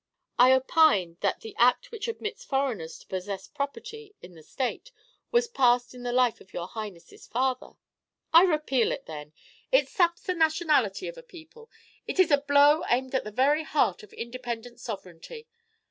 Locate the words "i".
0.39-0.51, 8.33-8.41